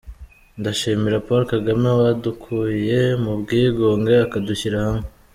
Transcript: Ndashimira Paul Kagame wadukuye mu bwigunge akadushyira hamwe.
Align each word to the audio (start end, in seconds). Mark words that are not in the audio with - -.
Ndashimira 0.59 1.23
Paul 1.25 1.43
Kagame 1.53 1.89
wadukuye 1.99 2.99
mu 3.23 3.31
bwigunge 3.41 4.13
akadushyira 4.25 4.77
hamwe. 4.85 5.07